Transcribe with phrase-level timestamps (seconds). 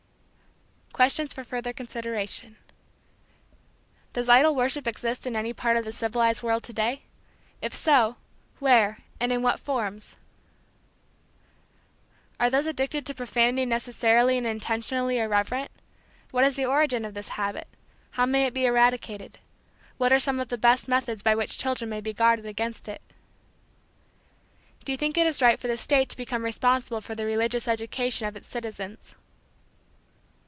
[0.93, 2.57] Questions for Further Consideration.
[4.13, 7.01] Does idol worship exist in any part of the civilized world to day?
[7.59, 8.17] If so,
[8.59, 10.15] where and in what forms?
[12.39, 15.71] Are those addicted to profanity necessarily and intentionally irreverent?
[16.29, 17.67] What is the origin of this habit?
[18.11, 19.39] How may it be eradicated?
[19.97, 23.01] What are some of the best methods by which children may be guarded against it?
[24.85, 27.67] Do you think it is right for the state to become responsible for the religious
[27.67, 29.15] education of its citizens?